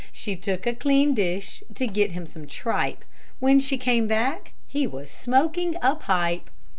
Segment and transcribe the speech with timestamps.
[0.11, 3.05] She took a clean dish To get him some tripe;
[3.39, 6.49] When she came back He was smoking a pipe.